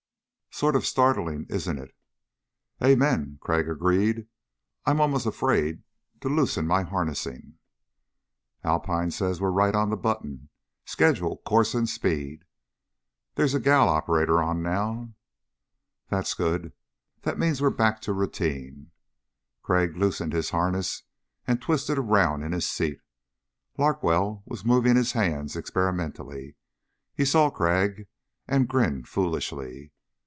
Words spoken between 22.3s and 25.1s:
in his seat. Larkwell was moving